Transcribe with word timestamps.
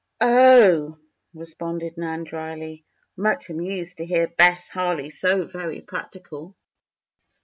"Oh!" 0.19 0.97
responded 1.35 1.95
Nan, 1.95 2.23
drily, 2.23 2.83
much 3.15 3.51
amused 3.51 3.97
to 3.97 4.05
hear 4.07 4.27
Bess 4.29 4.71
Harley 4.71 5.11
so 5.11 5.45
very 5.45 5.79
practical. 5.81 6.55